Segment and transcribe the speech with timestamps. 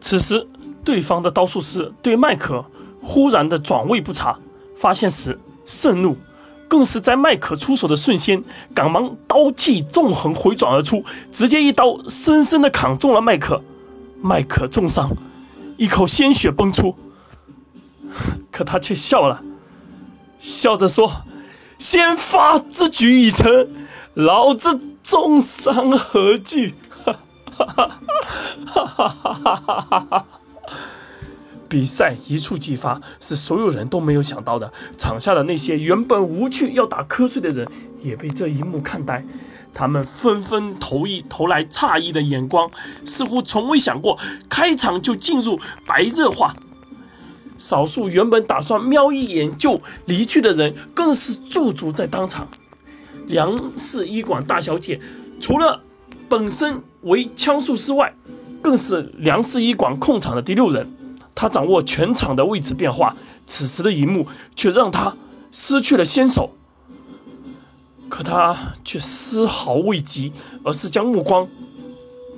[0.00, 0.46] 此时，
[0.84, 2.64] 对方的刀术师对麦克
[3.02, 4.38] 忽然的转位不察
[4.76, 6.16] 发现时盛怒，
[6.68, 13.62] 更是在麦克出手的瞬间，赶忙刀气纵横回转而出，直接一刀深深的砍中了麦克，
[14.22, 15.10] 麦克重伤，
[15.76, 16.94] 一口鲜血崩出，
[18.52, 19.42] 可他却笑了，
[20.38, 21.24] 笑着说
[21.78, 23.68] ：“先发之举已成，
[24.14, 26.74] 老子重伤何惧？”
[27.64, 27.90] 哈
[28.66, 30.26] 哈哈哈哈哈哈！
[31.68, 34.72] 比赛一触即发，是所有人都没有想到的。
[34.96, 37.66] 场下的那些原本无趣要打瞌睡的人，
[38.00, 39.24] 也被这一幕看呆。
[39.74, 42.70] 他们纷纷投一投来诧异的眼光，
[43.04, 46.54] 似乎从未想过开场就进入白热化。
[47.58, 52.48] 少数原本打算瞄一眼就离去的人，更是驻足在当场。
[53.26, 55.00] 梁氏医馆大小姐，
[55.40, 55.82] 除了
[56.28, 58.14] 本身为枪术师外，
[58.60, 60.86] 更是梁氏医馆控场的第六人。
[61.34, 63.14] 他掌握全场的位置变化，
[63.46, 65.16] 此时的一幕却让他
[65.52, 66.52] 失去了先手。
[68.08, 70.32] 可他却丝毫未急，
[70.64, 71.48] 而是将目光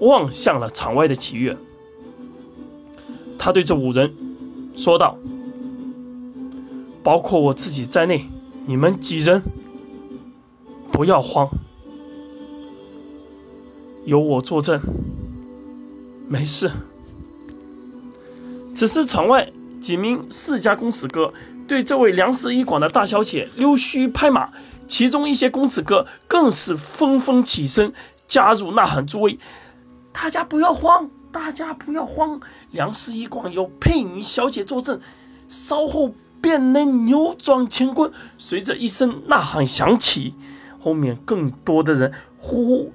[0.00, 1.56] 望向了场外的齐月。
[3.38, 4.12] 他对这五人
[4.74, 5.16] 说道
[7.04, 8.26] ：“包括我自己在内，
[8.66, 9.42] 你们几人
[10.90, 11.48] 不要慌，
[14.04, 14.80] 有我作证，
[16.28, 16.70] 没事。”
[18.74, 21.34] 此时，场外几名世家公子哥
[21.68, 24.50] 对这位梁氏医馆的大小姐溜须拍马，
[24.86, 27.92] 其中一些公子哥更是纷纷起身
[28.26, 29.38] 加入呐喊助威。
[30.12, 32.40] 大家不要慌，大家不要慌，
[32.70, 35.00] 梁氏医馆有佩妮小姐坐镇，
[35.48, 38.10] 稍后便能扭转乾坤。
[38.38, 40.34] 随着一声呐喊响起，
[40.82, 42.92] 后面更多的人呼，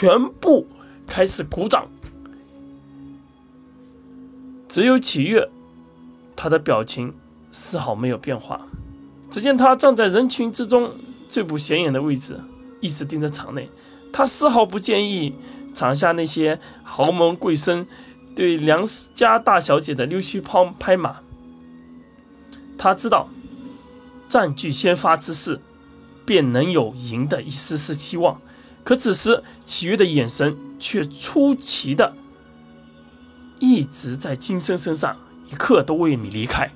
[0.00, 0.66] 全部
[1.06, 1.86] 开始鼓掌。
[4.66, 5.50] 只有启月，
[6.34, 7.12] 他的表情
[7.52, 8.66] 丝毫没有变化。
[9.30, 10.92] 只见他站在人群之中
[11.28, 12.40] 最不显眼的位置，
[12.80, 13.68] 一直盯着场内。
[14.10, 15.34] 他丝毫不介意
[15.74, 17.84] 场下那些豪门贵绅
[18.34, 18.82] 对梁
[19.12, 21.16] 家大小姐的溜须抛拍马。
[22.78, 23.28] 他知道
[24.30, 25.60] 占据先发之势，
[26.24, 28.40] 便能有赢的一丝丝期望。
[28.82, 32.14] 可此时启月的眼神却出奇的。
[33.58, 35.16] 一直在金生身上，
[35.50, 36.70] 一刻都未离开。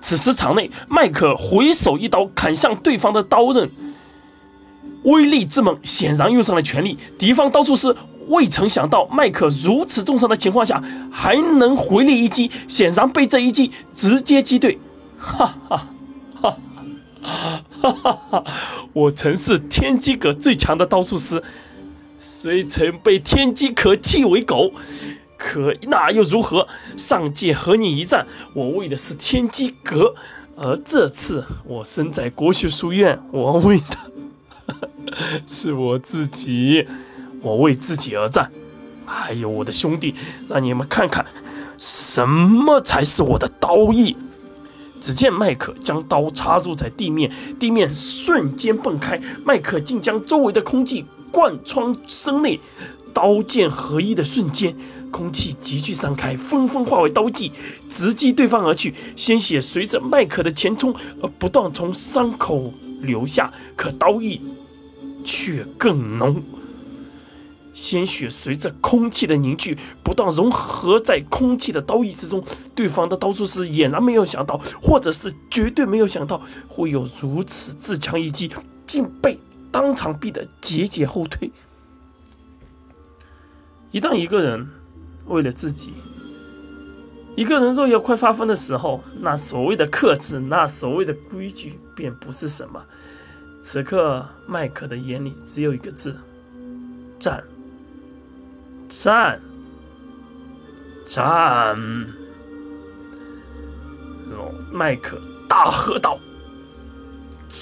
[0.00, 3.70] 此时场内，麦克回手一刀砍向对方的刀刃，
[5.04, 6.98] 威力之猛，显然用上了全力。
[7.18, 7.96] 敌方刀术师
[8.28, 14.78] 未曾想到麦克如此重伤的情况下还能回力一击，显然被这一击直接击对。
[15.18, 15.86] 哈哈
[16.40, 16.56] 哈
[17.82, 18.44] 哈哈哈！
[18.92, 21.42] 我曾是天机阁最强的刀术师，
[22.18, 24.72] 虽曾被天机阁弃为狗。
[25.38, 26.68] 可那又如何？
[26.98, 30.14] 上界和你一战，我为的是天机阁，
[30.56, 34.12] 而这次我身在国学书院，我为的
[35.48, 36.86] 是我自己，
[37.40, 38.52] 我为自己而战，
[39.06, 40.14] 还有我的兄弟，
[40.46, 41.24] 让你们看看
[41.78, 44.16] 什么才是我的刀意。
[45.00, 52.60] 只见麦克将刀插入在地面，地面瞬间蹦开，麦克竟将周围的空气贯穿身内，
[53.14, 54.76] 刀剑合一的瞬间。
[55.10, 57.50] 空气急剧散开，纷纷化为刀迹，
[57.88, 58.94] 直击对方而去。
[59.16, 64.40] 鲜血随着麦克的前冲而不断从伤口流下，可刀意
[65.24, 66.40] 却更浓。
[67.80, 72.44] 鲜血随着空气的凝聚，不断融合在空气的刀意之中。
[72.74, 78.50] 对方的刀术师俨然没有想到，或者是绝对没有想到，会有如此自强一击，
[78.86, 79.38] 竟被
[79.72, 81.50] 当场逼得节节后退。
[83.90, 84.68] 一旦一个人。
[85.26, 85.92] 为了自己，
[87.36, 92.84] 一个人若要快发疯的时候，那所谓的克制，那所谓的规矩，便不是什么。
[93.62, 96.16] 此刻，麦克的眼里只有一个字：
[97.20, 97.44] 战，
[98.90, 99.40] 战，
[101.04, 101.78] 战！
[104.70, 106.18] 麦克大喝道：“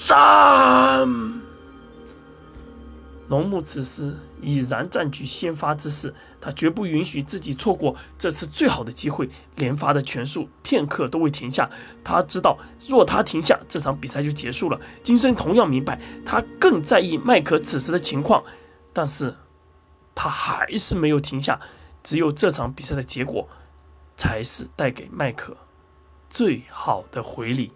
[0.05, 1.07] 战！”
[3.29, 4.13] 龙木此时。
[4.41, 9.29] 已然占据先发之势，他绝不允许自己错过这次最好的机会。
[9.57, 11.69] 连发的拳术片刻都未停下，
[12.05, 14.79] 他知道若他停下，这场比赛就结束了。
[15.03, 18.41] 金生同样明白，他更在意麦克此时的情况，
[18.93, 19.35] 但是
[20.21, 21.61] 他还是没有停下。
[22.03, 23.47] 只有这场比赛的结果，
[24.17, 25.55] 才是带给麦克
[26.29, 27.71] 最好的回礼。